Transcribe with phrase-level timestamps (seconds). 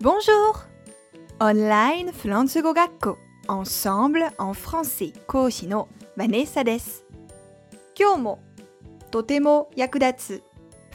[0.00, 0.54] Bonjour!
[1.40, 7.04] Online フランス語学校 Ensemble en français 講師のバネッサです。
[7.98, 8.38] 今日も
[9.10, 10.42] とても役立つ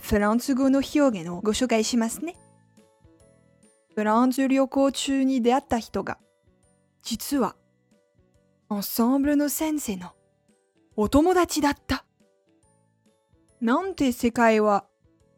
[0.02, 2.38] フランス語の表現をご紹介しますね。
[3.94, 6.18] フランス旅行中に出会った人が
[7.02, 7.58] 実は
[8.70, 10.14] Ensemble の先生の
[10.96, 12.06] お友達だった。
[13.60, 14.86] なんて世界は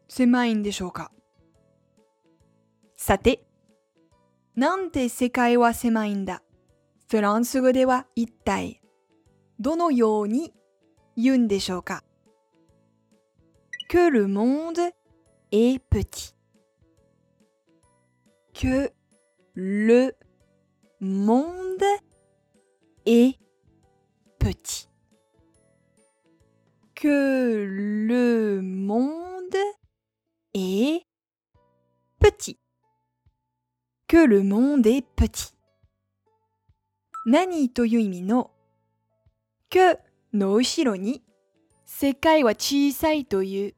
[0.06, 1.10] 狭いんでしょうか
[2.96, 3.42] さて、
[4.56, 6.42] なんて世界は狭いんだ。
[7.08, 8.80] フランス語では一体
[9.60, 10.52] どのように
[11.16, 12.02] 言うんでしょうか
[13.88, 14.92] Que le monde
[15.52, 16.34] est petit.
[18.52, 18.92] Que
[19.54, 20.16] le
[21.00, 21.84] monde
[23.04, 23.38] est
[24.40, 24.88] petit.
[26.94, 29.56] Que le monde
[30.54, 31.02] est
[32.18, 32.58] petit.
[34.08, 35.52] Que le monde est petit.
[37.24, 38.52] 何という意味の
[39.68, 39.98] que
[40.32, 41.24] の後ろに
[41.84, 43.74] 世界は小さいという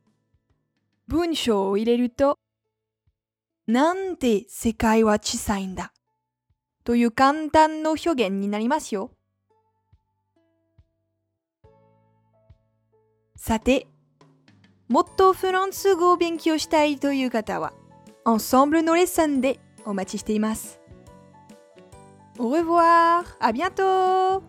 [1.06, 2.38] 文章を入れると
[3.66, 5.94] なんて世界は小さいんだ
[6.84, 9.12] という簡単の表現になりますよ。
[13.36, 13.86] さて、
[14.88, 17.72] もっとフランス語を勉強したいという方は、
[18.24, 20.79] Ensemble のレッスンでお待ちしています。
[22.39, 23.25] Au revoir!
[23.39, 24.43] À bientôt!